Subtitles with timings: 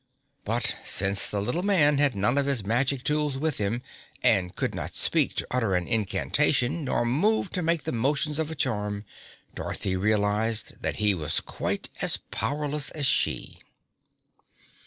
[0.45, 3.83] But since the little man had none of his magic tools with him,
[4.23, 8.49] and could not speak to utter an incantation, nor move to make the motions of
[8.49, 9.05] a charm,
[9.53, 13.59] Dorothy realized that he was quite as powerless as she.